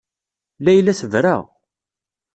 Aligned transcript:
Layla 0.63 0.93
tebra. 0.99 1.35